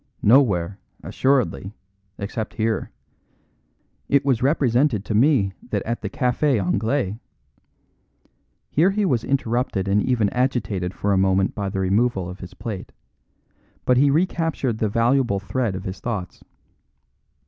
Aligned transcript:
"Nowhere, 0.23 0.79
assuredly, 1.03 1.75
except 2.17 2.55
here. 2.55 2.89
It 4.09 4.25
was 4.25 4.41
represented 4.41 5.05
to 5.05 5.13
me 5.13 5.53
that 5.69 5.83
at 5.83 6.01
the 6.01 6.09
Café 6.09 6.59
Anglais" 6.59 7.19
Here 8.71 8.89
he 8.89 9.05
was 9.05 9.23
interrupted 9.23 9.87
and 9.87 10.01
even 10.01 10.29
agitated 10.31 10.95
for 10.95 11.13
a 11.13 11.19
moment 11.19 11.53
by 11.53 11.69
the 11.69 11.79
removal 11.79 12.27
of 12.27 12.39
his 12.39 12.55
plate, 12.55 12.91
but 13.85 13.97
he 13.97 14.09
recaptured 14.09 14.79
the 14.79 14.89
valuable 14.89 15.39
thread 15.39 15.75
of 15.75 15.83
his 15.83 15.99
thoughts. 15.99 16.43